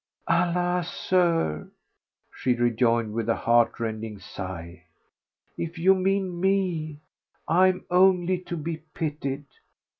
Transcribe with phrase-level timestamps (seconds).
[0.27, 0.89] "Alas!
[0.91, 1.69] Sir,"
[2.35, 4.85] she rejoined, with a heart rending sigh,
[5.59, 7.01] "if you mean me,
[7.47, 9.45] I am only to be pitied.